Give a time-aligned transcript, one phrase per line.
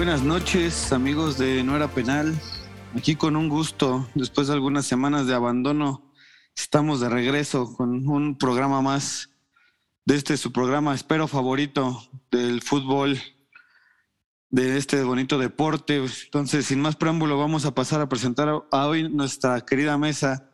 [0.00, 2.34] Buenas noches, amigos de No Era Penal.
[2.96, 6.10] Aquí con un gusto, después de algunas semanas de abandono,
[6.56, 9.28] estamos de regreso con un programa más
[10.06, 12.00] de este su programa, espero favorito
[12.30, 13.18] del fútbol,
[14.48, 16.02] de este bonito deporte.
[16.24, 20.50] Entonces, sin más preámbulo, vamos a pasar a presentar a hoy nuestra querida mesa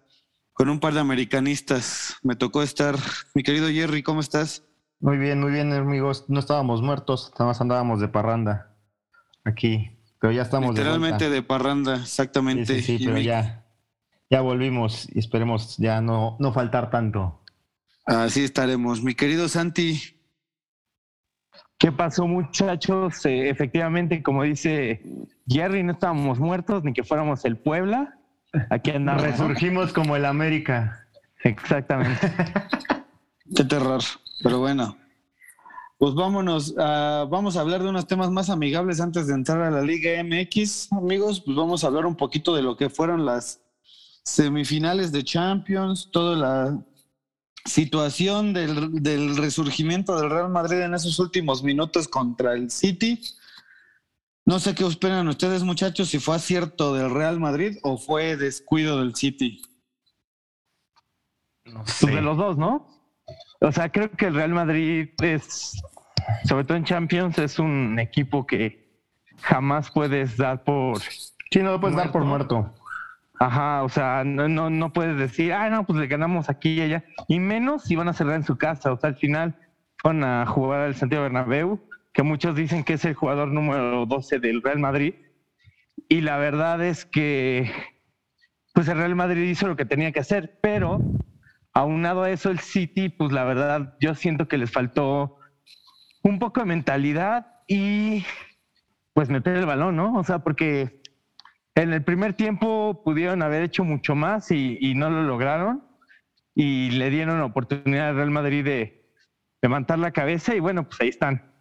[0.54, 2.16] con un par de americanistas.
[2.24, 2.96] Me tocó estar,
[3.32, 4.64] mi querido Jerry, ¿cómo estás?
[4.98, 6.24] Muy bien, muy bien, amigos.
[6.26, 8.72] No estábamos muertos, nada más andábamos de parranda
[9.46, 12.80] aquí, pero ya estamos literalmente de, parranda, exactamente.
[12.80, 13.64] Sí, sí, pero ya,
[14.30, 17.40] ya volvimos y esperemos ya no, no faltar tanto.
[18.04, 19.02] Así estaremos.
[19.02, 20.00] Mi querido Santi.
[21.78, 23.26] ¿Qué pasó, muchachos?
[23.26, 25.02] Eh, efectivamente, como dice
[25.46, 28.18] Jerry, no estábamos muertos ni que fuéramos el Puebla.
[28.70, 29.22] Aquí andamos.
[29.22, 31.06] Resurgimos como el América.
[31.42, 32.32] Exactamente.
[33.54, 34.00] Qué terror.
[34.42, 34.96] Pero bueno,
[35.98, 39.82] pues vámonos, vamos a hablar de unos temas más amigables antes de entrar a la
[39.82, 41.40] Liga MX, amigos.
[41.40, 43.60] Pues vamos a hablar un poquito de lo que fueron las
[44.22, 46.84] semifinales de Champions, toda la
[47.64, 53.20] situación del, del resurgimiento del Real Madrid en esos últimos minutos contra el City.
[54.44, 59.00] No sé qué esperan ustedes, muchachos, si fue acierto del Real Madrid o fue descuido
[59.00, 59.62] del City.
[61.64, 62.10] No sé.
[62.10, 62.95] de los dos, ¿no?
[63.60, 65.82] O sea, creo que el Real Madrid es,
[66.44, 68.86] sobre todo en Champions, es un equipo que
[69.40, 71.00] jamás puedes dar por.
[71.00, 72.74] Sí, no lo puedes dar por muerto.
[73.38, 76.80] Ajá, o sea, no, no, no puedes decir, ah, no, pues le ganamos aquí y
[76.80, 77.04] allá.
[77.28, 78.92] Y menos si van a cerrar en su casa.
[78.92, 79.56] O sea, al final
[80.02, 81.80] van a jugar al Santiago Bernabéu,
[82.12, 85.14] que muchos dicen que es el jugador número 12 del Real Madrid.
[86.08, 87.70] Y la verdad es que,
[88.72, 91.00] pues el Real Madrid hizo lo que tenía que hacer, pero
[91.76, 95.36] Aunado a eso, el City, pues la verdad, yo siento que les faltó
[96.22, 98.24] un poco de mentalidad y
[99.12, 100.14] pues meter el balón, ¿no?
[100.14, 101.02] O sea, porque
[101.74, 105.86] en el primer tiempo pudieron haber hecho mucho más y, no lo lograron
[106.54, 109.10] y le dieron la oportunidad al Real Madrid de
[109.60, 111.52] levantar la cabeza y bueno, pues ahí están.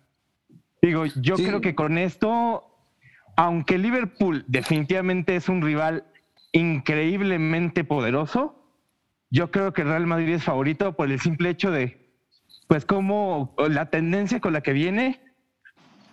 [0.81, 2.63] Digo, yo creo que con esto,
[3.35, 6.06] aunque Liverpool definitivamente es un rival
[6.53, 8.65] increíblemente poderoso,
[9.30, 12.12] yo creo que el Real Madrid es favorito por el simple hecho de,
[12.68, 15.19] pues, como la tendencia con la que viene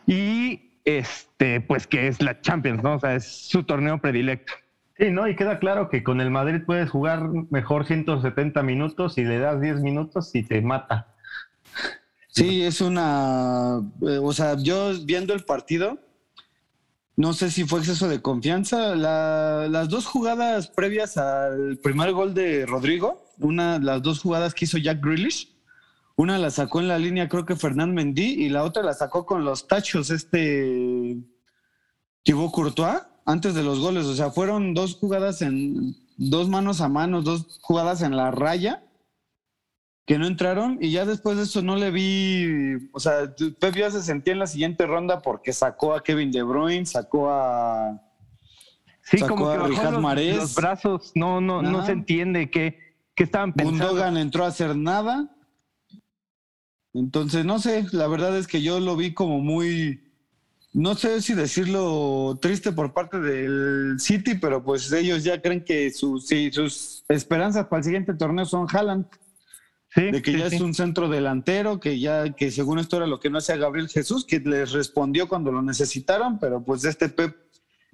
[0.06, 2.95] y, este, pues, que es la Champions, ¿no?
[2.95, 4.53] O sea, es su torneo predilecto.
[4.99, 5.27] Sí, ¿no?
[5.27, 9.61] Y queda claro que con el Madrid puedes jugar mejor 170 minutos y le das
[9.61, 11.09] 10 minutos y te mata.
[12.28, 15.99] Sí, es una, eh, o sea, yo viendo el partido,
[17.17, 18.95] no sé si fue exceso de confianza.
[18.95, 24.78] las dos jugadas previas al primer gol de Rodrigo, una, las dos jugadas que hizo
[24.78, 25.53] Jack Grealish,
[26.17, 29.27] una la sacó en la línea, creo que Fernand Mendy, y la otra la sacó
[29.27, 31.17] con los tachos, este
[32.22, 34.06] Thibaut Courtois, antes de los goles.
[34.06, 38.83] O sea, fueron dos jugadas en dos manos a manos, dos jugadas en la raya
[40.05, 43.91] que no entraron y ya después de eso no le vi, o sea, Pep ya
[43.91, 48.01] se sentía en la siguiente ronda porque sacó a Kevin De Bruyne, sacó a
[49.05, 52.79] Sí, como que bajó los, los, brazos, no no no se entiende qué,
[53.15, 53.89] qué estaban pensando.
[53.89, 55.29] Gundogan entró a hacer nada.
[56.95, 60.13] Entonces, no sé, la verdad es que yo lo vi como muy
[60.73, 65.91] no sé si decirlo triste por parte del City, pero pues ellos ya creen que
[65.91, 69.07] sus, sus esperanzas para el siguiente torneo son Haaland
[69.94, 73.30] de que ya es un centro delantero, que ya, que según esto era lo que
[73.30, 77.36] no hacía Gabriel Jesús, que les respondió cuando lo necesitaron, pero pues este Pep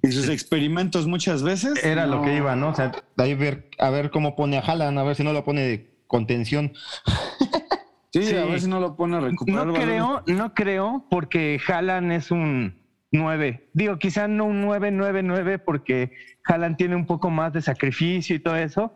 [0.01, 1.83] y sus experimentos muchas veces.
[1.83, 2.69] Era lo que iba, ¿no?
[2.69, 5.43] O sea, ahí ver, a ver cómo pone a Haaland, a ver si no lo
[5.43, 6.71] pone de contención.
[8.13, 9.67] sí, a ver si no lo pone a recuperar.
[9.67, 12.79] No creo, no creo, porque Haaland es un
[13.11, 13.69] 9.
[13.73, 16.13] Digo, quizá no un 9-9-9, porque
[16.45, 18.95] Haaland tiene un poco más de sacrificio y todo eso,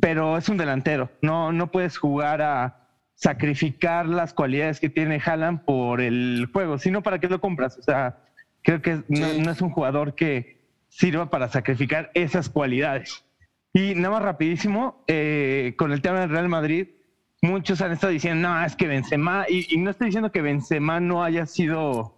[0.00, 1.10] pero es un delantero.
[1.22, 7.02] No, no puedes jugar a sacrificar las cualidades que tiene Haaland por el juego, sino
[7.02, 7.76] para qué lo compras.
[7.76, 8.18] O sea,
[8.62, 10.58] creo que no, es un jugador que
[10.88, 13.24] sirva para sacrificar esas cualidades.
[13.72, 16.88] Y nada más rapidísimo, eh, con el tema del Real Madrid,
[17.42, 21.00] muchos han estado diciendo, no, es que Benzema, y, y no estoy diciendo que Benzema
[21.00, 22.16] no haya sido,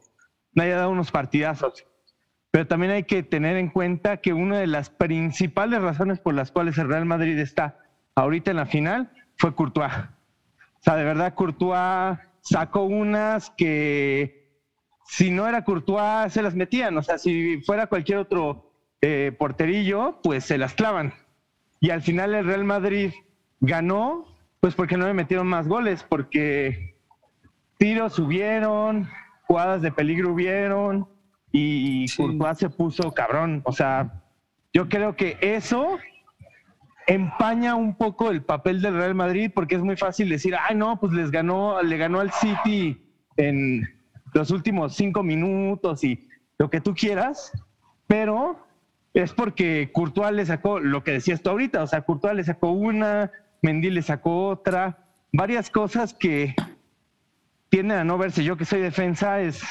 [0.52, 1.86] no haya dado unos partidazos,
[2.50, 6.50] pero también hay que tener en cuenta que una de las principales razones por las
[6.50, 7.78] cuales el Real Madrid está
[8.16, 9.92] ahorita en la final fue Courtois.
[9.92, 14.40] O sea, de verdad, Courtois sacó unas que
[15.04, 16.96] si no era Courtois se las metían.
[16.96, 21.14] O sea, si fuera cualquier otro eh, porterillo, pues se las clavan.
[21.78, 23.12] Y al final el Real Madrid
[23.60, 24.26] ganó,
[24.60, 26.96] pues porque no le metieron más goles, porque
[27.78, 29.08] tiros subieron,
[29.46, 31.08] jugadas de peligro hubieron
[31.52, 33.62] y Courtois se puso cabrón.
[33.64, 34.22] O sea,
[34.72, 35.98] yo creo que eso
[37.06, 41.00] empaña un poco el papel del Real Madrid porque es muy fácil decir, ay no,
[41.00, 43.02] pues les ganó, le ganó al City
[43.36, 43.88] en
[44.32, 47.52] los últimos cinco minutos y lo que tú quieras,
[48.06, 48.64] pero
[49.12, 52.70] es porque Courtois le sacó lo que decías tú ahorita, o sea, Courtois le sacó
[52.70, 53.32] una,
[53.62, 54.98] Mendy le sacó otra,
[55.32, 56.54] varias cosas que
[57.70, 58.44] tienden a no verse.
[58.44, 59.62] Yo que soy defensa es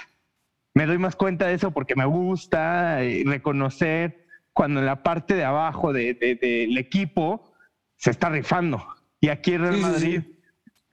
[0.79, 5.35] me doy más cuenta de eso porque me gusta eh, reconocer cuando en la parte
[5.35, 7.51] de abajo del equipo
[7.97, 8.87] se está rifando.
[9.19, 10.21] Y aquí en Real Madrid,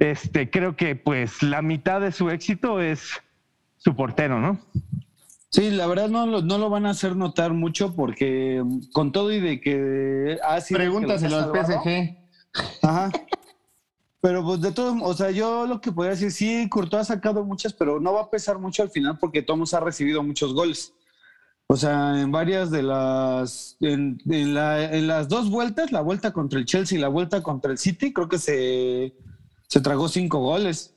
[0.00, 3.12] este, creo que pues la mitad de su éxito es
[3.76, 4.58] su portero, ¿no?
[5.50, 9.32] Sí, la verdad no lo, no lo van a hacer notar mucho porque con todo
[9.32, 12.16] y de que ha sido Pregúntaselo al PSG.
[12.82, 13.12] Ajá.
[14.26, 17.44] Pero pues de todo, o sea, yo lo que podría decir, sí, Courtois ha sacado
[17.44, 20.92] muchas, pero no va a pesar mucho al final porque Tomás ha recibido muchos goles.
[21.68, 24.18] O sea, en varias de las, en,
[25.06, 28.28] las dos vueltas, la vuelta contra el Chelsea y la vuelta contra el City, creo
[28.28, 29.14] que se,
[29.68, 30.96] se tragó cinco goles.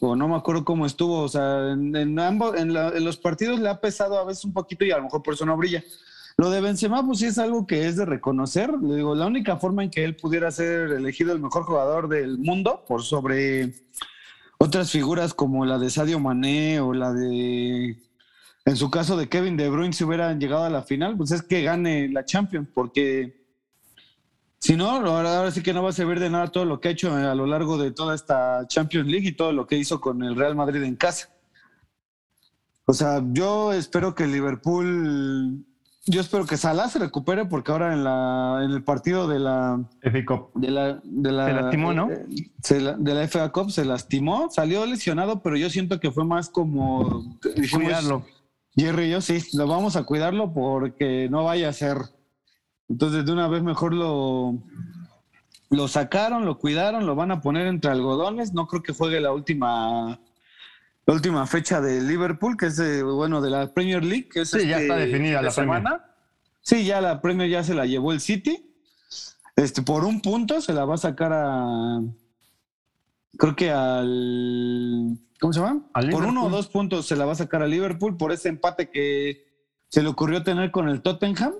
[0.00, 1.22] O no me acuerdo cómo estuvo.
[1.22, 4.84] O sea, en, ambos, en, en los partidos le ha pesado a veces un poquito
[4.84, 5.82] y a lo mejor por eso no brilla.
[6.36, 8.72] Lo de Benzema, pues sí es algo que es de reconocer.
[8.82, 12.38] Le digo, la única forma en que él pudiera ser elegido el mejor jugador del
[12.38, 13.74] mundo por sobre
[14.58, 17.96] otras figuras como la de Sadio Mané o la de,
[18.64, 21.42] en su caso de Kevin De Bruyne, si hubieran llegado a la final, pues es
[21.42, 23.40] que gane la Champions, porque
[24.58, 26.90] si no, ahora, sí que no va a servir de nada todo lo que ha
[26.90, 30.22] hecho a lo largo de toda esta Champions League y todo lo que hizo con
[30.22, 31.30] el Real Madrid en casa.
[32.84, 35.64] O sea, yo espero que Liverpool
[36.06, 39.80] yo espero que Salah se recupere porque ahora en la en el partido de la
[40.02, 42.10] de la de la se lastimó, ¿no?
[42.10, 42.26] Eh,
[42.98, 47.38] de la FA Cup se lastimó, salió lesionado, pero yo siento que fue más como
[47.72, 48.24] cuidarlo.
[48.76, 51.98] Jerry y yo sí, lo vamos a cuidarlo porque no vaya a ser.
[52.88, 54.58] Entonces de una vez mejor lo
[55.68, 59.32] lo sacaron, lo cuidaron, lo van a poner entre algodones, no creo que juegue la
[59.32, 60.20] última
[61.10, 64.68] la última fecha de Liverpool, que es bueno de la Premier League, que es sí,
[64.68, 66.04] ya está este, definida la semana.
[66.60, 68.72] Sí, ya la Premier ya se la llevó el City.
[69.56, 72.00] Este, por un punto se la va a sacar a
[73.36, 75.82] creo que al ¿cómo se llama?
[76.12, 78.88] Por uno o dos puntos se la va a sacar a Liverpool por ese empate
[78.90, 79.48] que
[79.88, 81.54] se le ocurrió tener con el Tottenham.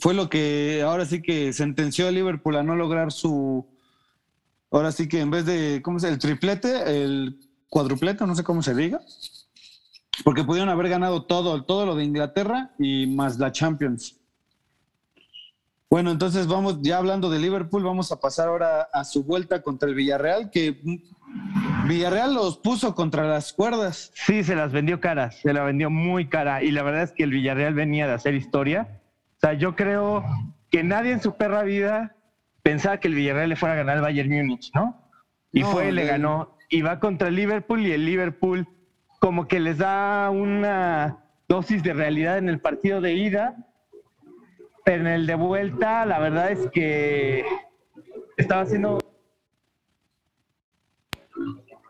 [0.00, 3.64] Fue lo que ahora sí que sentenció a Liverpool a no lograr su
[4.72, 7.38] ahora sí que en vez de ¿cómo se el triplete, el
[7.72, 9.00] cuadrupleta, no sé cómo se diga,
[10.24, 14.20] porque pudieron haber ganado todo, todo lo de Inglaterra y más la Champions.
[15.88, 19.88] Bueno, entonces vamos, ya hablando de Liverpool, vamos a pasar ahora a su vuelta contra
[19.88, 20.82] el Villarreal, que
[21.88, 24.12] Villarreal los puso contra las cuerdas.
[24.14, 26.62] Sí, se las vendió caras, se la vendió muy cara.
[26.62, 29.00] Y la verdad es que el Villarreal venía de hacer historia.
[29.38, 30.22] O sea, yo creo
[30.70, 32.16] que nadie en su perra vida
[32.62, 35.10] pensaba que el Villarreal le fuera a ganar al Bayern Múnich, ¿no?
[35.52, 38.66] Y fue y le ganó y va contra Liverpool y el Liverpool
[39.20, 43.56] como que les da una dosis de realidad en el partido de ida,
[44.82, 47.44] pero en el de vuelta la verdad es que
[48.38, 48.98] estaba haciendo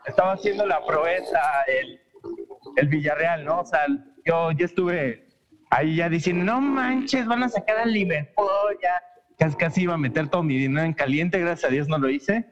[0.05, 2.01] estaba haciendo la proeza el,
[2.75, 3.61] el Villarreal, ¿no?
[3.61, 3.87] O sea,
[4.27, 5.29] yo ya estuve
[5.71, 8.49] ahí ya diciendo, no manches, van a sacar al Liverpool,
[8.83, 9.01] ya
[9.57, 12.47] casi iba a meter todo mi dinero en caliente, gracias a Dios no lo hice.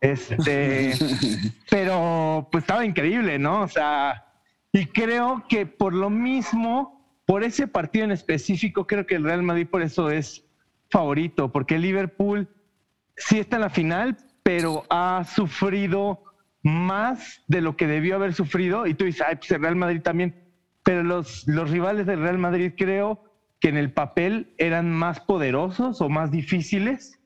[0.00, 0.94] Este,
[1.70, 3.62] pero pues estaba increíble, ¿no?
[3.62, 4.24] O sea,
[4.72, 9.42] y creo que por lo mismo, por ese partido en específico, creo que el Real
[9.42, 10.44] Madrid por eso es
[10.90, 12.48] favorito, porque el Liverpool
[13.16, 16.22] sí está en la final, pero ha sufrido
[16.62, 18.86] más de lo que debió haber sufrido.
[18.86, 20.44] Y tú dices, ay, pues el Real Madrid también.
[20.82, 23.24] Pero los, los rivales del Real Madrid creo
[23.60, 27.20] que en el papel eran más poderosos o más difíciles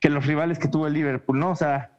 [0.00, 1.50] que los rivales que tuvo el Liverpool, ¿no?
[1.50, 1.95] O sea,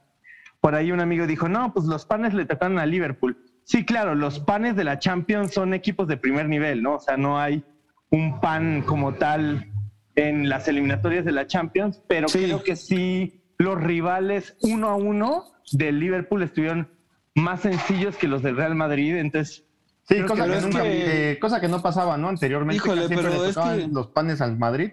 [0.61, 3.37] por ahí un amigo dijo, no, pues los panes le tocaron a Liverpool.
[3.63, 6.95] Sí, claro, los panes de la Champions son equipos de primer nivel, ¿no?
[6.95, 7.63] O sea, no hay
[8.09, 9.71] un pan como tal
[10.15, 15.43] en las eliminatorias de la Champions, pero creo que sí los rivales uno a uno
[15.71, 16.89] del Liverpool estuvieron
[17.35, 19.67] más sencillos que los del Real Madrid, entonces
[20.07, 22.29] Sí, cosa que, eh, cosa que, no pasaba, ¿no?
[22.29, 23.89] Anteriormente Híjole, pero es que...
[23.91, 24.91] los panes al Madrid.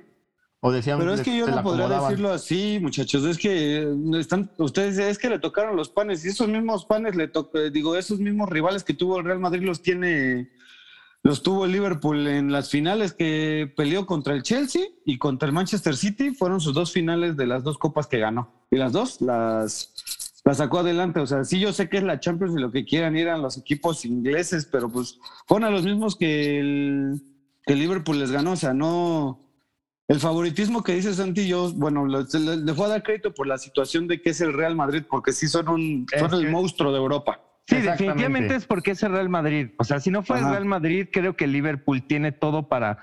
[0.70, 3.22] Pero es que yo no podría decirlo así, muchachos.
[3.24, 3.86] Es que
[4.18, 7.94] están, ustedes es que le tocaron los panes y esos mismos panes le tocó, digo,
[7.96, 10.52] esos mismos rivales que tuvo el Real Madrid los tiene,
[11.22, 15.52] los tuvo el Liverpool en las finales que peleó contra el Chelsea y contra el
[15.52, 16.30] Manchester City.
[16.30, 18.50] Fueron sus dos finales de las dos copas que ganó.
[18.70, 19.92] Y las dos las,
[20.44, 21.20] la sacó adelante.
[21.20, 23.36] O sea, sí, yo sé que es la Champions y lo que quieran ir a
[23.36, 27.22] los equipos ingleses, pero pues fueron a los mismos que el,
[27.66, 28.52] que Liverpool les ganó.
[28.52, 29.43] O sea, no.
[30.06, 32.24] El favoritismo que dice Santi, yo, bueno, le,
[32.56, 35.32] le, voy a dar crédito por la situación de que es el Real Madrid, porque
[35.32, 37.40] sí son, un, son el monstruo de Europa.
[37.66, 39.70] Sí, definitivamente es porque es el Real Madrid.
[39.78, 42.98] O sea, si no fuera el Real Madrid, creo que Liverpool tiene todo para,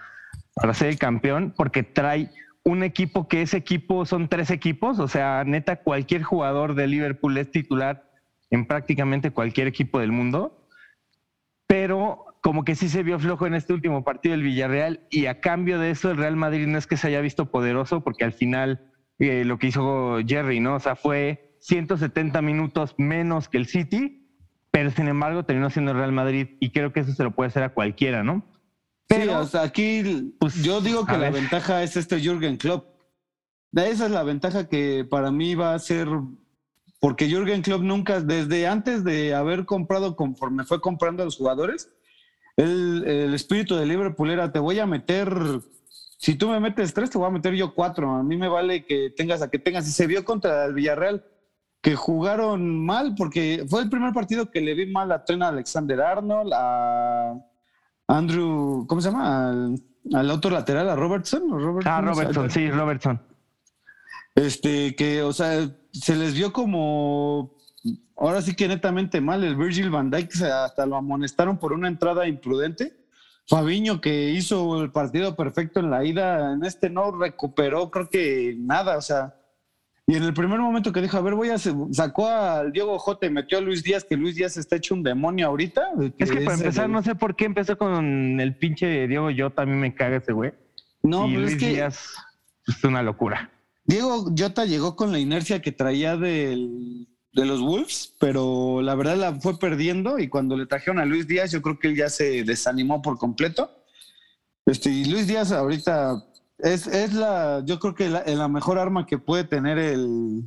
[0.53, 2.29] para ser el campeón, porque trae
[2.63, 4.99] un equipo que ese equipo son tres equipos.
[4.99, 8.11] O sea, neta, cualquier jugador de Liverpool es titular
[8.51, 10.67] en prácticamente cualquier equipo del mundo.
[11.65, 15.39] Pero como que sí se vio flojo en este último partido del Villarreal y a
[15.39, 18.33] cambio de eso el Real Madrid no es que se haya visto poderoso porque al
[18.33, 20.75] final eh, lo que hizo Jerry, ¿no?
[20.75, 24.21] O sea, fue 170 minutos menos que el City
[24.71, 27.49] pero sin embargo terminó siendo el Real Madrid y creo que eso se lo puede
[27.49, 28.43] hacer a cualquiera, ¿no?
[29.07, 32.87] Pero, sí, o sea, aquí pues, yo digo que la ventaja es este Jürgen Klopp.
[33.73, 36.07] Esa es la ventaja que para mí va a ser,
[37.01, 41.91] porque Jürgen Klopp nunca, desde antes de haber comprado, conforme fue comprando a los jugadores,
[42.57, 45.33] el, el espíritu de Liverpool era, te voy a meter,
[46.17, 48.11] si tú me metes tres, te voy a meter yo cuatro.
[48.15, 49.87] A mí me vale que tengas a que tengas.
[49.87, 51.25] Y se vio contra el Villarreal
[51.81, 55.99] que jugaron mal, porque fue el primer partido que le vi mal a Trent Alexander
[55.99, 57.33] Arnold, a
[58.07, 59.49] Andrew, ¿cómo se llama?
[60.13, 61.43] Al, otro lateral, a Robertson.
[61.85, 63.19] ah, Robertson, sí, Robertson.
[64.35, 67.57] Este, que, o sea, se les vio como,
[68.21, 72.27] ahora sí que netamente mal, el Virgil van Dijk hasta lo amonestaron por una entrada
[72.27, 72.93] imprudente.
[73.47, 78.55] Fabiño, que hizo el partido perfecto en la ida, en este no recuperó, creo que
[78.57, 79.35] nada, o sea,
[80.07, 83.27] y en el primer momento que dijo, a ver, voy a sacó al Diego J
[83.27, 85.89] y metió a Luis Díaz, que Luis Díaz está hecho un demonio ahorita.
[86.17, 89.65] es que para empezar, no sé por qué empezó con el pinche Diego Jota, a
[89.65, 90.51] mí me caga ese güey.
[91.03, 92.15] No, pero Luis es que Díaz
[92.67, 93.51] es una locura.
[93.85, 99.15] Diego Jota llegó con la inercia que traía del, de los Wolves, pero la verdad
[99.15, 102.09] la fue perdiendo y cuando le trajeron a Luis Díaz, yo creo que él ya
[102.09, 103.71] se desanimó por completo.
[104.65, 106.23] Este, y Luis Díaz ahorita
[106.59, 110.43] es, es la, yo creo que la, la, mejor arma que puede tener el,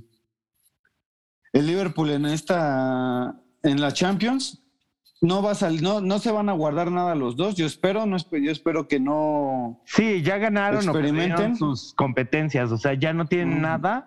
[1.53, 4.61] el Liverpool en esta, en la Champions.
[5.21, 7.55] No va a salir, no, no se van a guardar nada los dos.
[7.55, 9.81] Yo espero, no yo espero que no.
[9.87, 11.57] Sí, ya ganaron experimenten.
[11.57, 14.07] sus competencias, o sea, ya no tienen nada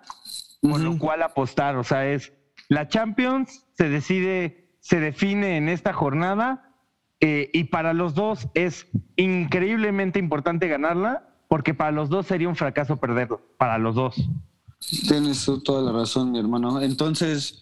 [0.60, 1.76] por lo cual apostar.
[1.76, 2.32] O sea, es
[2.68, 6.74] la Champions se decide, se define en esta jornada
[7.20, 12.56] eh, y para los dos es increíblemente importante ganarla porque para los dos sería un
[12.56, 14.16] fracaso perderlo, para los dos.
[15.08, 16.80] Tienes toda la razón, mi hermano.
[16.82, 17.60] Entonces,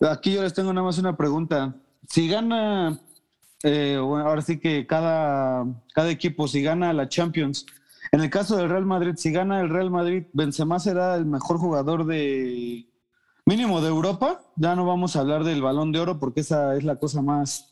[0.00, 1.74] aquí yo les tengo nada más una pregunta.
[2.08, 2.98] Si gana,
[3.62, 7.64] eh, ahora sí que cada, cada equipo, si gana la Champions,
[8.10, 11.58] en el caso del Real Madrid, si gana el Real Madrid, Benzema será el mejor
[11.58, 12.86] jugador de
[13.46, 14.42] mínimo de Europa.
[14.56, 17.68] Ya no vamos a hablar del Balón de Oro porque esa es la cosa más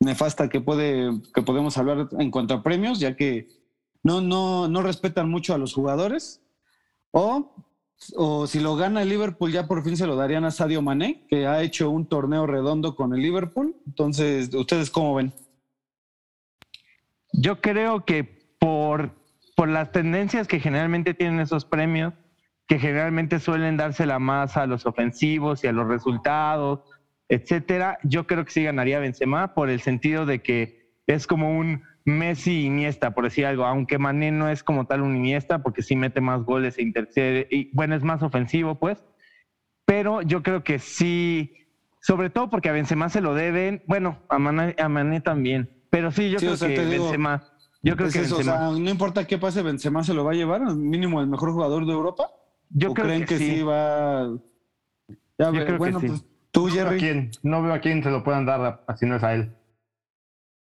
[0.00, 3.48] nefasta que puede que podemos hablar en cuanto a premios, ya que
[4.02, 6.40] no, no, no respetan mucho a los jugadores.
[7.10, 7.54] O,
[8.16, 11.24] o si lo gana el Liverpool, ya por fin se lo darían a Sadio Mané,
[11.28, 13.76] que ha hecho un torneo redondo con el Liverpool.
[13.86, 15.32] Entonces, ¿ustedes cómo ven?
[17.32, 18.24] Yo creo que
[18.58, 19.12] por,
[19.56, 22.14] por las tendencias que generalmente tienen esos premios,
[22.66, 26.80] que generalmente suelen dársela más a los ofensivos y a los resultados,
[27.28, 31.82] etcétera, yo creo que sí ganaría Benzema por el sentido de que es como un
[32.04, 35.96] Messi Iniesta, por decir algo, aunque Mané no es como tal un Iniesta, porque sí
[35.96, 39.02] mete más goles e intercede, y bueno, es más ofensivo, pues,
[39.86, 41.54] pero yo creo que sí,
[42.00, 46.10] sobre todo porque a Benzema se lo deben, bueno, a Mané, a Mané también, pero
[46.10, 47.42] sí, yo creo que Benzema,
[47.82, 48.70] yo creo que Benzema.
[48.70, 51.92] no importa qué pase, Benzema se lo va a llevar, mínimo el mejor jugador de
[51.92, 52.30] Europa.
[52.74, 53.62] Yo creo creen que, sí.
[53.62, 54.36] va?
[55.38, 57.30] Ya, bueno, pues tú, Jerry.
[57.42, 59.56] No veo a quién se lo puedan dar, así no es a él.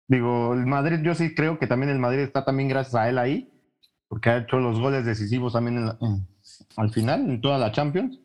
[0.09, 3.17] Digo, el Madrid, yo sí creo que también el Madrid está también gracias a él
[3.17, 3.49] ahí,
[4.09, 5.88] porque ha hecho los goles decisivos también
[6.76, 8.19] al final, en toda la Champions.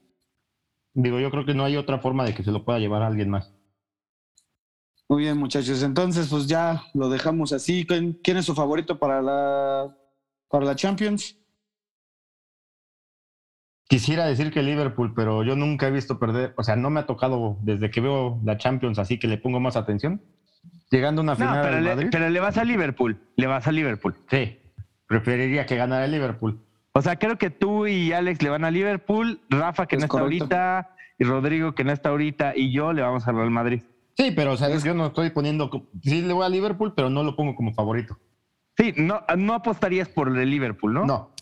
[0.96, 3.08] Digo, yo creo que no hay otra forma de que se lo pueda llevar a
[3.08, 3.54] alguien más.
[5.08, 5.84] Muy bien, muchachos.
[5.84, 7.86] Entonces, pues ya lo dejamos así.
[7.86, 9.96] ¿Quién es su favorito para la,
[10.50, 11.38] para la Champions?
[13.88, 17.06] Quisiera decir que Liverpool, pero yo nunca he visto perder, o sea, no me ha
[17.06, 20.22] tocado desde que veo la Champions así que le pongo más atención
[20.90, 21.62] llegando a una final.
[21.62, 23.18] pero, le, pero le vas a Liverpool.
[23.36, 24.16] Le vas a Liverpool.
[24.30, 24.60] Sí.
[25.08, 26.60] Preferiría que ganara el Liverpool.
[26.94, 30.20] O sea, creo que tú y Alex le van a Liverpool, Rafa que no está
[30.20, 33.84] ahorita, y Rodrigo que no está ahorita, y yo le vamos a Real Madrid.
[34.18, 35.70] Sí, pero o sea, yo no estoy poniendo.
[36.02, 38.18] Sí, le voy a Liverpool, pero no lo pongo como favorito.
[38.78, 41.06] Sí, no, no apostarías por el Liverpool, ¿no?
[41.06, 41.35] No.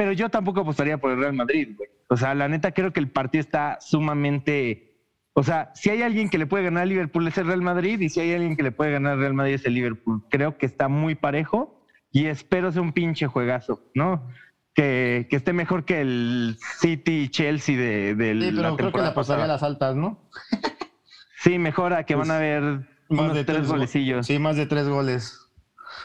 [0.00, 1.90] Pero yo tampoco apostaría por el Real Madrid, güey.
[2.08, 4.96] O sea, la neta creo que el partido está sumamente
[5.34, 8.00] O sea, si hay alguien que le puede ganar a Liverpool es el Real Madrid
[8.00, 10.24] y si hay alguien que le puede ganar al Real Madrid es el Liverpool.
[10.30, 14.26] Creo que está muy parejo y espero sea un pinche juegazo, ¿no?
[14.74, 18.42] Que, esté mejor que el City Chelsea de, del.
[18.42, 20.30] Sí, pero creo que la pasaría a las altas, ¿no?
[21.42, 24.26] sí, mejora, que van a haber más de tres golecillos.
[24.26, 25.39] Sí, más de tres goles.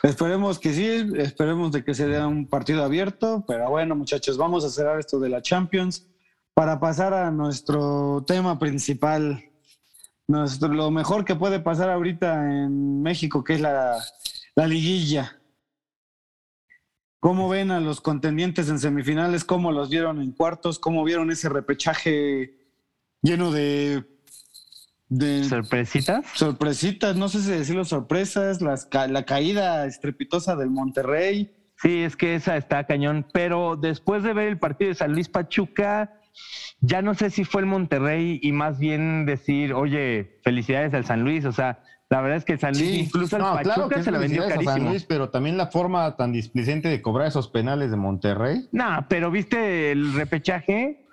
[0.04, 4.64] Esperemos que sí, esperemos de que se dé un partido abierto, pero bueno, muchachos, vamos
[4.64, 6.08] a cerrar esto de la Champions
[6.54, 9.44] para pasar a nuestro tema principal,
[10.28, 13.98] lo mejor que puede pasar ahorita en México, que es la
[14.56, 15.40] liguilla.
[17.20, 19.44] ¿Cómo ven a los contendientes en semifinales?
[19.44, 20.78] ¿Cómo los vieron en cuartos?
[20.78, 22.60] ¿Cómo vieron ese repechaje
[23.24, 24.06] lleno de...
[25.10, 26.26] de ¿Sorpresitas?
[26.34, 31.52] Sorpresitas, no sé si decirlo sorpresas, las, la caída estrepitosa del Monterrey.
[31.78, 35.30] Sí, es que esa está cañón, pero después de ver el partido de San Luis
[35.30, 36.20] Pachuca,
[36.80, 41.24] ya no sé si fue el Monterrey y más bien decir, oye, felicidades al San
[41.24, 44.20] Luis, o sea, la verdad es que el San Luis, incluso al Pachuca se la
[44.20, 44.72] vendió carísimo.
[44.72, 48.70] San Luis, pero también la forma tan displicente de cobrar esos penales de Monterrey.
[48.72, 51.08] No, pero viste el repechaje,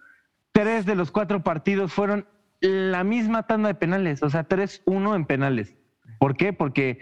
[0.53, 2.27] tres de los cuatro partidos fueron
[2.62, 5.76] la misma tanda de penales, o sea, 3-1 en penales.
[6.19, 6.52] ¿Por qué?
[6.52, 6.99] Porque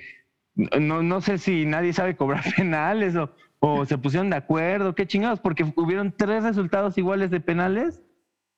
[0.55, 5.07] no, no sé si nadie sabe cobrar penales o, o se pusieron de acuerdo, qué
[5.07, 8.02] chingados, porque hubieron tres resultados iguales de penales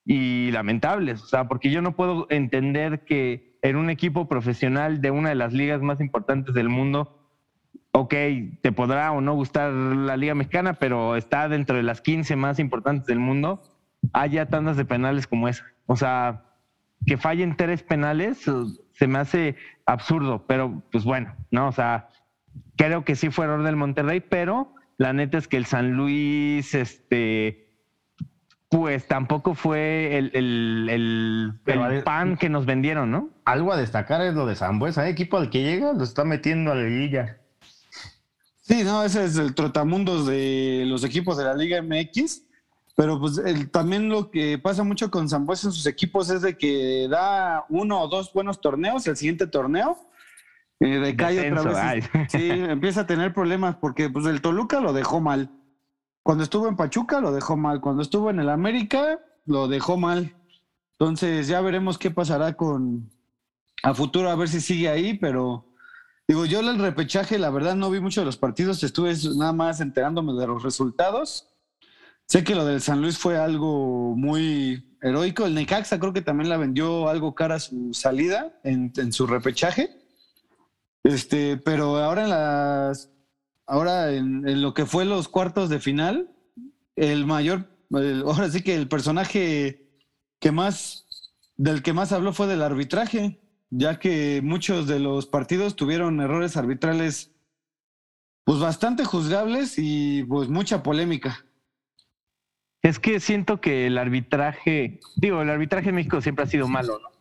[0.05, 5.11] y lamentables, o sea, porque yo no puedo entender que en un equipo profesional de
[5.11, 7.23] una de las ligas más importantes del mundo,
[7.91, 8.13] ok,
[8.61, 12.59] te podrá o no gustar la Liga Mexicana, pero está dentro de las 15 más
[12.59, 13.61] importantes del mundo,
[14.11, 15.65] haya tandas de penales como esa.
[15.85, 16.43] O sea,
[17.05, 19.55] que fallen tres penales uh, se me hace
[19.85, 21.67] absurdo, pero pues bueno, ¿no?
[21.67, 22.09] O sea,
[22.77, 26.73] creo que sí fue error del Monterrey, pero la neta es que el San Luis,
[26.75, 27.73] este,
[28.69, 33.29] pues tampoco fue el, el, pan que nos vendieron, ¿no?
[33.45, 35.11] Algo a destacar es lo de Zambuesa, ¿eh?
[35.11, 37.39] equipo al que llega lo está metiendo a la liguilla.
[38.61, 42.43] Sí, no, ese es el trotamundos de los equipos de la Liga MX.
[42.95, 47.07] Pero pues también lo que pasa mucho con Zambuesa en sus equipos es de que
[47.09, 49.97] da uno o dos buenos torneos, el siguiente torneo
[50.79, 52.09] eh, decae otra vez.
[52.29, 55.49] Sí, empieza a tener problemas porque pues el Toluca lo dejó mal.
[56.21, 57.81] Cuando estuvo en Pachuca lo dejó mal.
[57.81, 60.35] Cuando estuvo en el América lo dejó mal.
[60.99, 63.09] Entonces ya veremos qué pasará con
[63.81, 65.65] a futuro, a ver si sigue ahí, pero
[66.27, 69.81] digo, yo el repechaje, la verdad no vi mucho de los partidos, estuve nada más
[69.81, 71.52] enterándome de los resultados.
[72.33, 75.45] Sé que lo del San Luis fue algo muy heroico.
[75.45, 79.91] El Necaxa creo que también la vendió algo cara su salida en, su repechaje.
[81.03, 83.11] Este, pero ahora en las,
[83.67, 86.35] ahora en, lo que fue los cuartos de final,
[86.95, 87.69] el mayor,
[88.25, 89.91] ahora sí que el personaje
[90.39, 91.05] que más,
[91.55, 96.57] del que más habló fue del arbitraje, ya que muchos de los partidos tuvieron errores
[96.57, 97.29] arbitrales,
[98.43, 101.45] pues bastante juzgables y pues mucha polémica.
[102.83, 106.99] Es que siento que el arbitraje, digo, el arbitraje en México siempre ha sido malo,
[107.01, 107.13] ¿no?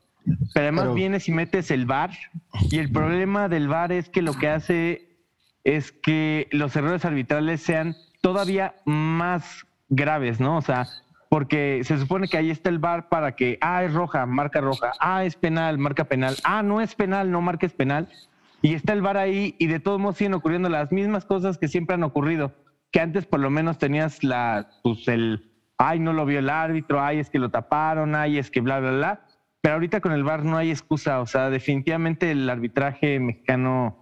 [0.53, 2.11] Pero además vienes y metes el VAR
[2.71, 5.09] y el problema del VAR es que lo que hace
[5.65, 10.57] es que los errores arbitrales sean todavía más graves, ¿no?
[10.57, 10.87] O sea,
[11.29, 14.93] porque se supone que ahí está el VAR para que, ah, es roja, marca roja,
[15.01, 18.09] ah, es penal, marca penal, ah, no es penal, no marques penal.
[18.63, 21.69] Y está el VAR ahí y de todos modos siguen ocurriendo las mismas cosas que
[21.69, 22.53] siempre han ocurrido,
[22.91, 25.52] que antes por lo menos tenías la, pues el,
[25.83, 28.81] ay, no lo vio el árbitro, ay, es que lo taparon, ay, es que bla,
[28.81, 29.27] bla, bla.
[29.61, 33.99] Pero ahorita con el VAR no hay excusa, o sea, definitivamente el arbitraje mexicano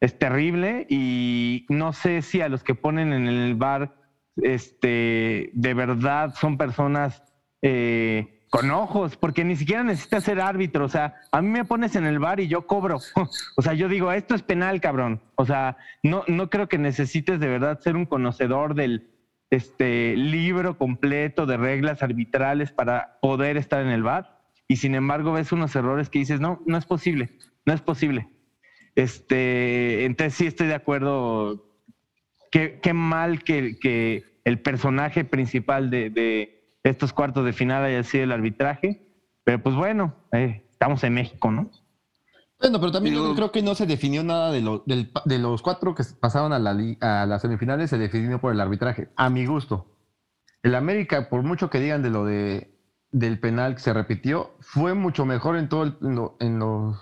[0.00, 3.94] es terrible y no sé si a los que ponen en el VAR
[4.36, 7.22] este, de verdad son personas
[7.62, 11.94] eh, con ojos, porque ni siquiera necesitas ser árbitro, o sea, a mí me pones
[11.94, 12.98] en el bar y yo cobro,
[13.56, 17.38] o sea, yo digo, esto es penal, cabrón, o sea, no, no creo que necesites
[17.38, 19.08] de verdad ser un conocedor del
[19.50, 25.32] este, libro completo de reglas arbitrales para poder estar en el bar y sin embargo
[25.32, 27.30] ves unos errores que dices, no, no es posible,
[27.66, 28.28] no es posible.
[28.94, 31.66] Este, entonces sí estoy de acuerdo.
[32.50, 38.02] Qué, qué mal que, que, el personaje principal de, de, estos cuartos de final haya
[38.02, 39.02] sido el arbitraje,
[39.44, 41.70] pero pues bueno, eh, estamos en México, ¿no?
[42.60, 45.94] Bueno, pero también yo creo que no se definió nada de, lo, de los cuatro
[45.94, 49.96] que pasaron a, la, a las semifinales, se definió por el arbitraje, a mi gusto.
[50.62, 52.70] El América, por mucho que digan de lo de
[53.12, 55.96] del penal que se repitió fue mucho mejor en todo el,
[56.38, 56.96] en, los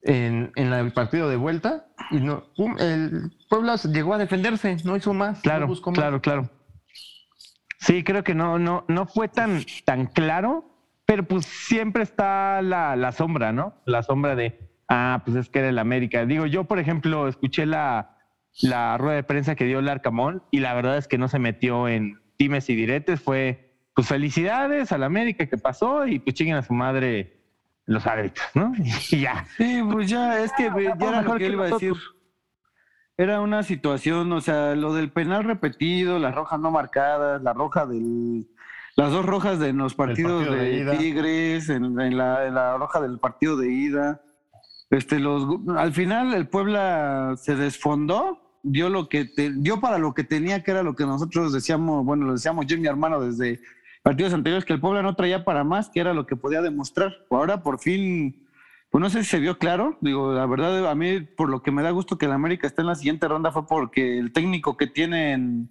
[0.00, 2.46] en, el partido de vuelta y no
[2.78, 6.50] el Puebla llegó a defenderse no hizo más claro claro claro
[7.78, 10.77] sí creo que no no no fue tan tan claro
[11.08, 13.72] pero pues siempre está la, la sombra, ¿no?
[13.86, 16.26] La sombra de, ah, pues es que era el América.
[16.26, 18.18] Digo, yo, por ejemplo, escuché la,
[18.60, 21.88] la rueda de prensa que dio Larcamón y la verdad es que no se metió
[21.88, 26.62] en times y diretes, fue, pues felicidades al América que pasó y pues chinguen a
[26.62, 27.40] su madre
[27.86, 28.74] los árbitros, ¿no?
[29.10, 29.46] Y ya.
[29.56, 31.94] Sí, pues ya, es que ya era lo que él iba a decir.
[33.16, 37.86] Era una situación, o sea, lo del penal repetido, las rojas no marcadas, la roja
[37.86, 38.46] del,
[38.98, 44.20] las dos rojas de los partidos de, Tigres, en, la, roja del partido de ida.
[44.90, 50.24] Este, los, al final el Puebla se desfondó, dio lo que dio para lo que
[50.24, 53.60] tenía, que era lo que nosotros decíamos, bueno, lo decíamos yo y mi hermano desde
[54.02, 57.12] partidos anteriores que el Puebla no traía para más, que era lo que podía demostrar.
[57.30, 58.48] Ahora por fin,
[58.90, 59.96] pues no sé si se vio claro.
[60.00, 62.80] Digo, la verdad, a mí por lo que me da gusto que el América esté
[62.80, 65.70] en la siguiente ronda fue porque el técnico que tienen,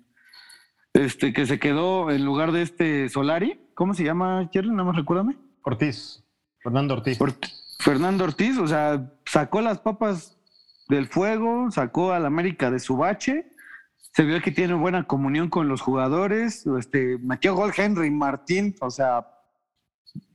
[0.97, 4.69] este, que se quedó en lugar de este Solari, ¿cómo se llama, Cherry?
[4.69, 5.37] Nada más recuérdame.
[5.63, 6.23] Ortiz,
[6.61, 7.17] Fernando Ortiz.
[7.79, 10.37] Fernando Ortiz, o sea, sacó las papas
[10.89, 13.45] del fuego, sacó al América de su bache
[14.17, 18.89] se vio que tiene buena comunión con los jugadores, este, metió gol Henry Martín, o
[18.89, 19.27] sea,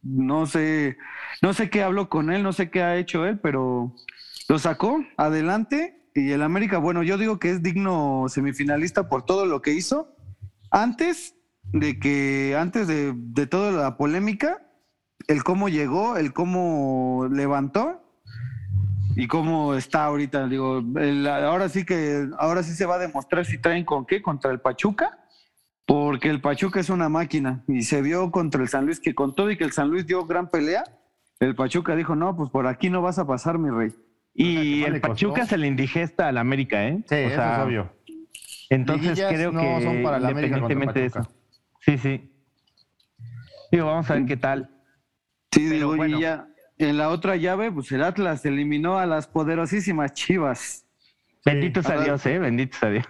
[0.05, 0.99] no sé,
[1.43, 3.93] no sé qué habló con él, no sé qué ha hecho él, pero
[4.49, 9.47] lo sacó adelante y el América, bueno, yo digo que es digno semifinalista por todo
[9.47, 10.15] lo que hizo
[10.73, 11.37] antes
[11.73, 14.67] de que, antes de, de toda la polémica,
[15.29, 18.03] el cómo llegó, el cómo levantó
[19.15, 20.49] y cómo está ahorita.
[20.49, 20.83] Digo,
[21.29, 24.61] ahora sí que, ahora sí se va a demostrar si traen con qué, contra el
[24.61, 25.19] Pachuca,
[25.87, 29.35] porque el Pachuca es una máquina y se vio contra el San Luis que con
[29.35, 30.85] todo y que el San Luis dio gran pelea,
[31.41, 33.93] el Pachuca dijo, no, pues por aquí no vas a pasar, mi rey.
[34.35, 37.05] Y el Pachuca se le indigesta al América, ¿eh?
[37.07, 37.93] Sí, eso es obvio.
[38.75, 41.29] Entonces creo que son para independientemente de eso.
[41.81, 42.33] Sí, sí.
[43.71, 44.71] Digo, vamos a ver qué tal.
[45.51, 46.19] Sí, digo, bueno.
[46.19, 50.87] ya en la otra llave, pues el Atlas eliminó a las poderosísimas Chivas.
[51.45, 52.39] Benditos a Dios, ¿eh?
[52.39, 53.07] Benditos a Dios.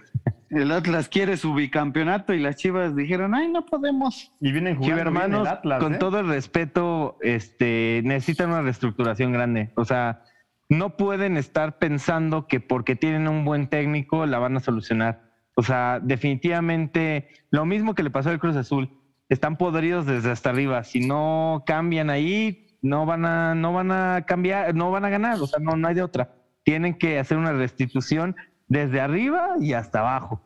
[0.51, 4.33] El Atlas quiere su bicampeonato y las Chivas dijeron, ay, no podemos.
[4.41, 5.49] Y vienen jugando hermanos,
[5.81, 5.99] con ¿eh?
[5.99, 9.71] todo el respeto, este, necesitan una reestructuración grande.
[9.77, 10.25] O sea,
[10.69, 15.32] no pueden estar pensando que porque tienen un buen técnico la van a solucionar.
[15.55, 18.91] O sea, definitivamente lo mismo que le pasó al Cruz Azul.
[19.29, 20.85] Están podridos desde hasta arriba.
[20.85, 25.41] Si no cambian ahí, no van a, no van a cambiar, no van a ganar,
[25.41, 26.35] o sea, no, no hay de otra.
[26.65, 28.37] Tienen que hacer una restitución
[28.67, 30.43] desde arriba y hasta abajo.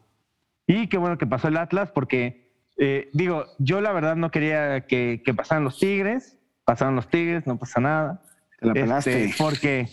[0.67, 2.47] Y qué bueno que pasó el Atlas, porque
[2.79, 7.59] eh, digo, yo la verdad no quería que, pasaran los Tigres, pasaron los Tigres, no
[7.59, 8.23] pasa nada.
[8.75, 9.89] Este, porque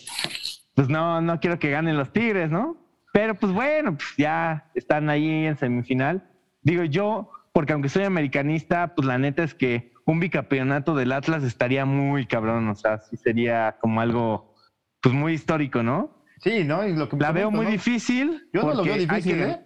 [0.74, 2.78] pues no, no quiero que ganen los Tigres, ¿no?
[3.14, 6.28] Pero pues bueno, pues ya están ahí en semifinal.
[6.64, 11.44] Digo yo, porque aunque soy americanista, pues la neta es que un bicampeonato del Atlas
[11.44, 14.56] estaría muy cabrón, o sea, sí sería como algo
[15.00, 16.24] pues muy histórico, ¿no?
[16.40, 16.86] Sí, ¿no?
[16.88, 18.50] Y lo que la veo muy difícil.
[18.52, 19.62] Yo no lo veo difícil, ¿eh?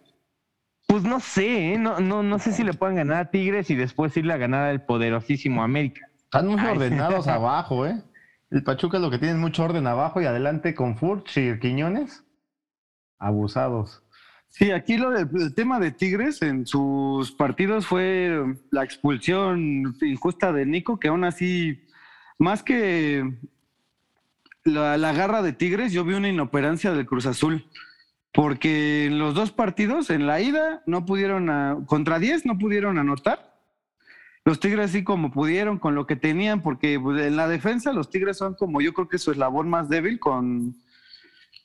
[0.86, 1.78] Pues no sé, ¿eh?
[1.78, 4.66] no, no, no sé si le puedan ganar a Tigres y después irle a ganar
[4.66, 6.02] al poderosísimo América.
[6.26, 8.02] Están muy ordenados abajo, ¿eh?
[8.52, 12.27] El Pachuca es lo que tiene mucho orden abajo y adelante con Furch y Quiñones.
[13.20, 14.04] Abusados.
[14.50, 20.66] Sí, aquí lo del tema de Tigres en sus partidos fue la expulsión injusta de
[20.66, 21.86] Nico, que aún así,
[22.40, 23.24] más que
[24.64, 27.66] la, garra de Tigres, yo vi una inoperancia del Cruz Azul.
[28.34, 33.60] Porque en los dos partidos, en la ida, no pudieron, contra 10 no pudieron anotar.
[34.46, 38.38] Los Tigres sí como pudieron, con lo que tenían, porque en la defensa los Tigres
[38.38, 40.76] son como yo creo que su eslabón más débil con,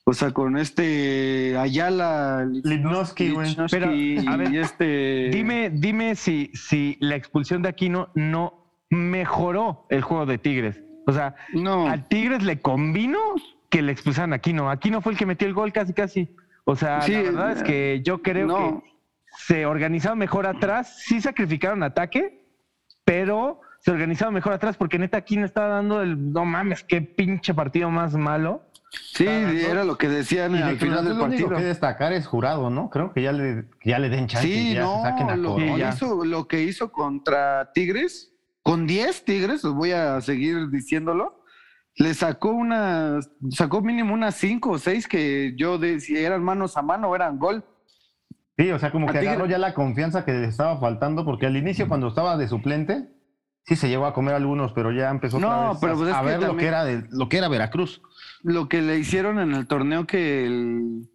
[0.05, 3.55] o sea, con este Ayala, Lipnowski, güey.
[3.71, 5.29] Pero, a ver, este...
[5.31, 10.81] dime, dime si, si la expulsión de Aquino no mejoró el juego de Tigres.
[11.07, 11.87] O sea, no.
[11.87, 13.19] a Tigres le convino
[13.69, 14.69] que le expulsaran a Aquino.
[14.69, 16.35] Aquino fue el que metió el gol casi, casi.
[16.65, 18.93] O sea, la verdad es que yo creo que
[19.37, 22.45] se organizaron mejor atrás, sí sacrificaron ataque,
[23.03, 27.53] pero se organizaron mejor atrás porque neta Aquino estaba dando el, no mames, qué pinche
[27.53, 28.63] partido más malo.
[28.93, 31.49] Sí, era lo que decían al final del partido.
[31.49, 32.89] Lo que destacar es jurado, ¿no?
[32.89, 35.35] Creo que ya le, ya le den chance sí, y ya no, se saquen a
[35.35, 40.69] lo, que hizo, lo que hizo contra Tigres, con 10 Tigres, os voy a seguir
[40.69, 41.43] diciéndolo,
[41.95, 43.19] le sacó una,
[43.51, 47.37] sacó mínimo unas 5 o 6 que yo, de, si eran manos a mano, eran
[47.37, 47.63] gol.
[48.57, 51.57] Sí, o sea, como que agarró ya la confianza que le estaba faltando, porque al
[51.57, 53.09] inicio, cuando estaba de suplente,
[53.65, 56.57] sí se llegó a comer algunos, pero ya empezó no, pero pues a, ver lo
[56.57, 58.01] que era de, lo que era Veracruz
[58.43, 61.09] lo que le hicieron en el torneo que el,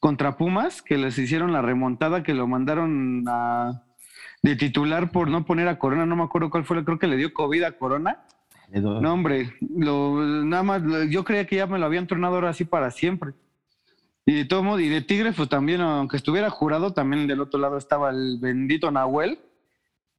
[0.00, 3.84] contra Pumas, que les hicieron la remontada, que lo mandaron a,
[4.42, 7.16] de titular por no poner a Corona, no me acuerdo cuál fue, creo que le
[7.16, 8.24] dio COVID a Corona.
[8.72, 12.64] No, hombre, lo, nada más, yo creía que ya me lo habían tronado ahora sí
[12.64, 13.32] para siempre.
[14.24, 17.60] Y de todo modo, y de Tigres, pues también, aunque estuviera jurado, también del otro
[17.60, 19.38] lado estaba el bendito Nahuel,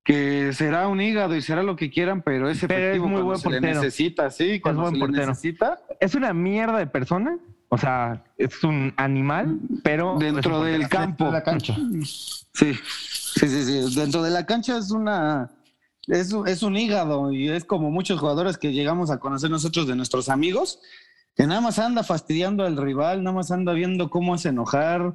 [0.03, 3.61] que será un hígado y será lo que quieran, pero ese es muy buen se
[3.61, 5.79] necesita, sí, cuando es buen necesita.
[5.99, 7.37] Es una mierda de persona,
[7.69, 11.75] o sea, es un animal, pero dentro del campo, la cancha.
[12.53, 15.49] Sí, sí, sí, sí, dentro de la cancha es una
[16.07, 19.95] es, es un hígado y es como muchos jugadores que llegamos a conocer nosotros de
[19.95, 20.79] nuestros amigos,
[21.35, 25.13] que nada más anda fastidiando al rival, nada más anda viendo cómo hace enojar,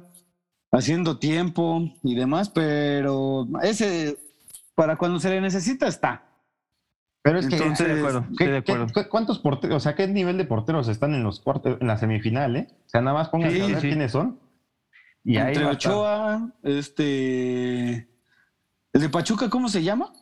[0.71, 4.17] haciendo tiempo y demás, pero ese
[4.79, 6.23] para cuando se le necesita está.
[7.21, 11.13] Pero es que estoy de acuerdo, ¿cuántos porteros, o sea, qué nivel de porteros están
[11.13, 12.67] en los cuartos, en la semifinal, eh?
[12.85, 14.39] O sea, nada más pongan a ver quiénes son.
[15.25, 18.07] Y Entre Ochoa, este,
[18.93, 20.13] el de Pachuca, ¿cómo se llama?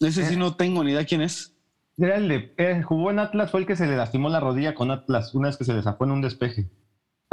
[0.00, 0.36] Ese sí eh.
[0.36, 1.54] no tengo ni idea quién es.
[1.96, 4.74] Era el de, eh, jugó en Atlas, fue el que se le lastimó la rodilla
[4.74, 6.68] con Atlas, una vez que se le sacó en un despeje.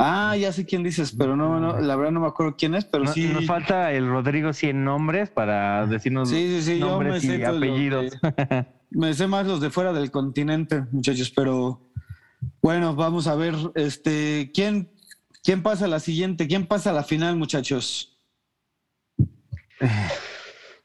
[0.02, 2.86] Ah, ya sé quién dices, pero no, no, la verdad no me acuerdo quién es,
[2.86, 3.28] pero sí.
[3.28, 6.32] Nos falta el Rodrigo 100 nombres para decirnos
[6.80, 8.18] nombres y apellidos.
[8.92, 11.92] me sé más los de fuera del continente, muchachos, pero
[12.62, 14.90] bueno, vamos a ver, este, ¿quién,
[15.44, 16.48] quién pasa a la siguiente?
[16.48, 18.18] ¿Quién pasa a la final, muchachos?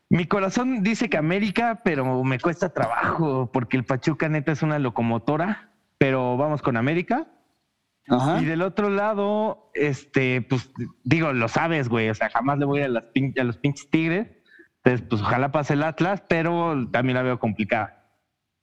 [0.09, 4.81] Mi corazón dice que América, pero me cuesta trabajo porque el Pachuca neta es una
[4.81, 7.29] locomotora, pero vamos con América.
[8.06, 10.70] Y del otro lado, este, pues
[11.04, 14.28] digo, lo sabes, güey, o sea, jamás le voy a, las a los pinches tigres.
[14.82, 18.04] Entonces, pues ojalá pase el Atlas, pero también la veo complicada.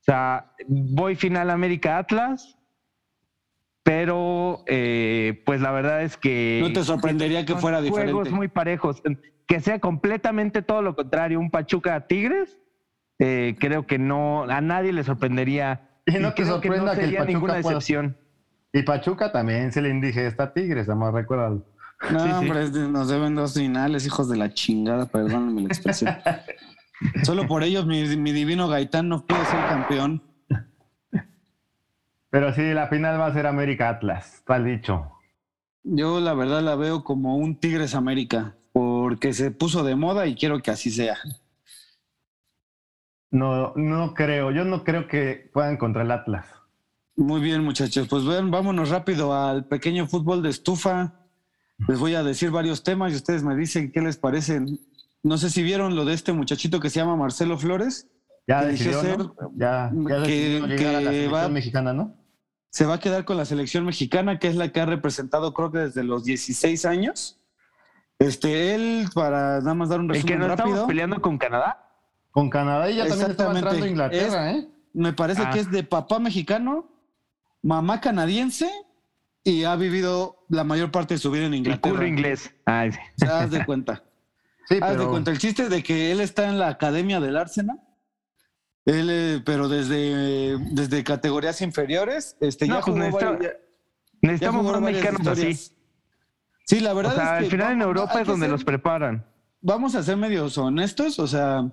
[0.02, 2.58] O sea, voy final América Atlas,
[3.82, 6.60] pero eh, pues la verdad es que...
[6.62, 8.14] No te sorprendería que fuera diferente.
[8.14, 9.02] Juegos muy parejos.
[9.48, 12.60] Que sea completamente todo lo contrario, un Pachuca Tigres,
[13.18, 15.90] eh, creo que no, a nadie le sorprendería.
[16.06, 18.18] Y no te sorprenda que, el Pachuca ninguna excepción.
[18.74, 21.66] Y Pachuca también se le indigesta a Tigres, además recuérdalo.
[22.10, 26.16] No, hombre, nos deben dos finales, hijos de la chingada, perdónenme la expresión.
[27.24, 30.24] Solo por ellos mi, divino Gaitán no puede ser campeón.
[32.30, 35.12] Pero sí, la final va a ser América Atlas, tal dicho.
[35.84, 40.36] Yo la verdad la veo como un Tigres América, porque se puso de moda y
[40.36, 41.18] quiero que así sea.
[43.32, 46.61] No, no creo, yo no creo que puedan contra el Atlas.
[47.16, 48.08] Muy bien, muchachos.
[48.08, 51.14] Pues ven, vámonos rápido al pequeño fútbol de estufa.
[51.88, 54.80] Les voy a decir varios temas y ustedes me dicen qué les parecen.
[55.24, 58.08] No sé si vieron lo de este muchachito que se llama Marcelo Flores.
[58.48, 59.20] Ya decidió, ser,
[59.56, 62.16] Ya, ya que, a la selección mexicana, ¿no?
[62.70, 65.72] Se va a quedar con la selección mexicana, que es la que ha representado creo
[65.72, 67.40] que desde los 16 años.
[68.18, 70.88] Este, él, para nada más dar un resumen ¿El que no rápido.
[70.88, 71.88] peleando con Canadá?
[72.32, 74.70] Con Canadá y ya también estaba entrando a Inglaterra, ¿eh?
[74.94, 75.62] Me parece que ah.
[75.62, 76.92] es de papá mexicano
[77.62, 78.70] mamá canadiense
[79.44, 82.02] y ha vivido la mayor parte de su vida en Inglaterra.
[82.02, 82.54] El inglés.
[82.66, 83.26] Ay, sí.
[83.26, 84.04] Haz de cuenta.
[84.70, 85.32] Sí, Haz de cuenta.
[85.32, 87.82] El chiste de que él está en la academia del Arsenal.
[88.86, 93.38] Él, eh, pero desde, desde categorías inferiores, este, ya pues jugó
[94.22, 95.76] necesitamos unos mexicanos así.
[96.66, 99.26] Sí, la verdad o sea, al final en Europa es donde los preparan.
[99.62, 101.70] Vamos a ser medios honestos, o sea,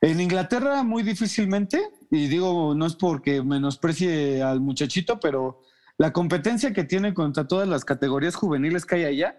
[0.00, 5.60] en Inglaterra muy difícilmente, y digo, no es porque menosprecie al muchachito, pero
[5.98, 9.36] la competencia que tiene contra todas las categorías juveniles que hay allá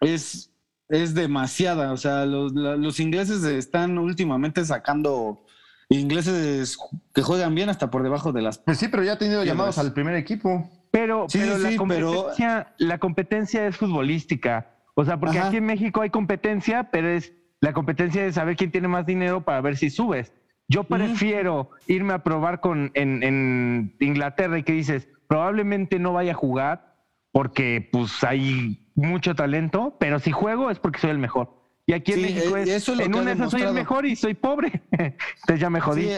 [0.00, 0.52] es,
[0.88, 1.92] es demasiada.
[1.92, 5.44] O sea, los, ingleses están últimamente sacando
[5.88, 6.78] ingleses
[7.14, 8.58] que juegan bien hasta por debajo de las.
[8.58, 10.70] Pues sí, pero ya ha tenido llamados al primer equipo.
[10.90, 14.76] Pero, pero, la, competencia, la competencia es futbolística.
[14.94, 18.70] O sea, porque aquí en México hay competencia, pero es la competencia de saber quién
[18.70, 20.34] tiene más dinero para ver si subes.
[20.68, 26.34] Yo prefiero irme a probar con, en, Inglaterra y que dices, probablemente no vaya a
[26.34, 26.96] jugar
[27.30, 31.62] porque pues hay mucho talento, pero si juego es porque soy el mejor.
[31.86, 34.82] Y aquí en México eh, es, en una soy el mejor y soy pobre.
[34.92, 36.10] Entonces ya me jodí.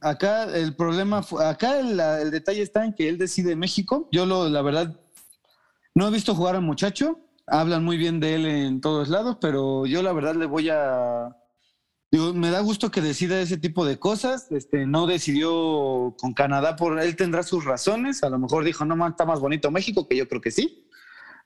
[0.00, 4.08] acá el problema, acá el, el, detalle está en que él decide México.
[4.12, 5.00] Yo lo, la verdad,
[5.94, 7.18] no he visto jugar al muchacho.
[7.46, 11.34] Hablan muy bien de él en todos lados, pero yo la verdad le voy a
[12.10, 14.50] Digo, me da gusto que decida ese tipo de cosas.
[14.50, 18.22] Este, no decidió con Canadá por él tendrá sus razones.
[18.22, 20.86] A lo mejor dijo, no, está más bonito México, que yo creo que sí.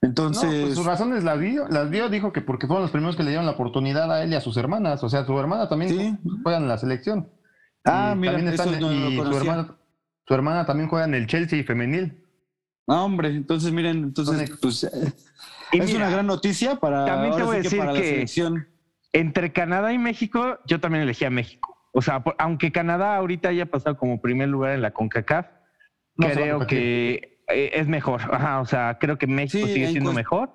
[0.03, 0.45] Entonces.
[0.45, 3.25] No, pues sus razones las dio, las dio, dijo que porque fueron los primeros que
[3.25, 5.03] le dieron la oportunidad a él y a sus hermanas.
[5.03, 7.29] O sea, su hermana también juega en la selección.
[7.85, 12.25] Ah, mira, su, hermana, también juega en el Chelsea femenil.
[12.87, 14.85] Ah, hombre, entonces miren, entonces, pues,
[15.73, 18.69] es una gran noticia para, también te voy a decir que, la selección
[19.13, 21.77] entre Canadá y México, yo también elegí a México.
[21.93, 25.47] O sea, aunque Canadá ahorita haya pasado como primer lugar en la CONCACAF,
[26.17, 28.23] creo que eh, es mejor.
[28.23, 30.51] Ajá, o sea, creo que México sigue siendo mejor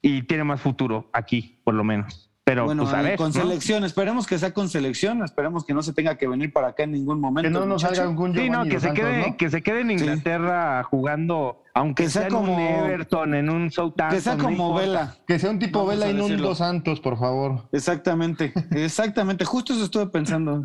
[0.00, 2.30] y tiene más futuro aquí, por lo menos.
[2.44, 5.82] Pero bueno, pues, a ver, con selección, esperemos que sea con selección, esperemos que no
[5.82, 7.48] se tenga que venir para acá en ningún momento.
[7.48, 10.84] Que no nos salga algún Sí, no, que se quede, que se quede en Inglaterra
[10.84, 14.16] jugando, aunque sea, como en un Everton, en un Southampton.
[14.16, 15.14] Que sea como Vela.
[15.26, 17.68] Que sea un tipo Vela y no un Dos Santos, por favor.
[17.70, 20.62] Exactamente, exactamente, justo eso estuve pensando.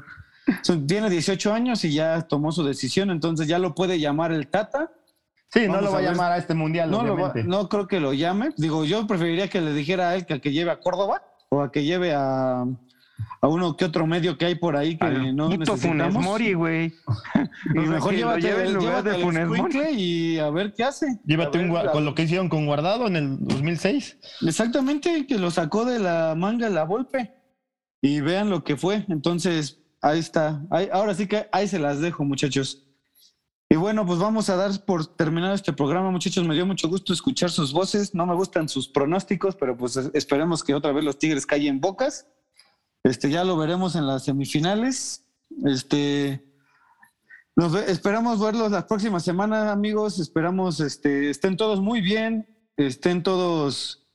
[0.87, 4.89] Tiene 18 años y ya tomó su decisión, entonces ya lo puede llamar el Tata.
[5.49, 6.89] Sí, no lo va a llamar a este mundial.
[6.89, 8.51] No, no creo que lo llame.
[8.55, 11.73] Digo, yo preferiría que le dijera a él que, que lleve a Córdoba o a
[11.73, 12.63] que lleve a,
[13.41, 15.81] a uno que otro medio que hay por ahí que no necesitamos.
[15.81, 16.93] Funes Mori, güey.
[17.75, 21.19] y mejor llévate, el lugar de Funes Mori y a ver qué hace.
[21.25, 24.17] Llévate un, con lo que hicieron con Guardado en el 2006.
[24.45, 27.33] Exactamente, que lo sacó de la manga la golpe.
[28.01, 29.05] Y vean lo que fue.
[29.09, 30.63] Entonces, ahí está.
[30.91, 32.87] ahora sí que ahí se las dejo, muchachos.
[33.71, 36.45] Y bueno, pues vamos a dar por terminado este programa, muchachos.
[36.45, 38.13] Me dio mucho gusto escuchar sus voces.
[38.13, 42.27] No me gustan sus pronósticos, pero pues esperemos que otra vez los Tigres callen bocas.
[43.03, 45.25] Este, ya lo veremos en las semifinales.
[45.65, 46.43] Este,
[47.55, 50.19] nos esperamos verlos las próximas semanas, amigos.
[50.19, 54.07] Esperamos este, estén todos muy bien, estén todos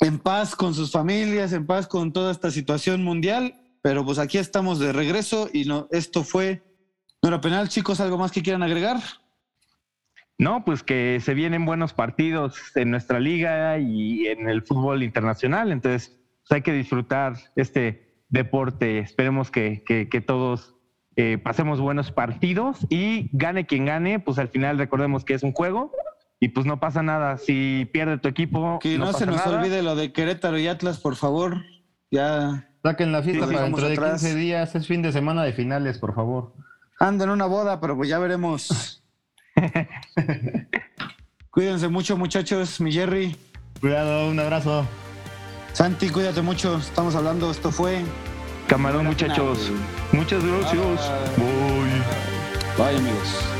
[0.00, 3.54] en paz con sus familias, en paz con toda esta situación mundial.
[3.82, 6.66] Pero pues aquí estamos de regreso y no, esto fue
[7.30, 8.98] no penal, chicos, ¿algo más que quieran agregar?
[10.38, 15.72] No, pues que se vienen buenos partidos en nuestra liga y en el fútbol internacional,
[15.72, 16.16] entonces
[16.50, 18.98] hay que disfrutar este deporte.
[18.98, 19.82] Esperemos que,
[20.26, 20.74] todos
[21.16, 25.52] eh, pasemos buenos partidos y gane quien gane, pues al final recordemos que es un
[25.52, 25.92] juego
[26.40, 27.38] y pues no pasa nada.
[27.38, 28.78] Si pierde tu equipo.
[28.80, 31.62] Que no, se nos olvide lo de Querétaro y Atlas, por favor.
[32.10, 32.68] Ya.
[32.82, 36.14] Saquen la fiesta para dentro de 15 días, es fin de semana de finales, por
[36.14, 36.54] favor.
[37.00, 39.02] Ando en una boda, pero pues ya veremos.
[41.50, 42.80] Cuídense mucho, muchachos.
[42.80, 43.36] Mi Jerry.
[43.80, 44.86] Cuidado, un abrazo.
[45.76, 46.78] Santi, cuídate mucho.
[46.78, 48.02] Estamos hablando, esto fue.
[48.66, 49.70] Camarón, muchachos.
[50.10, 51.10] Muchas gracias.
[51.36, 53.55] Bye, Bye amigos.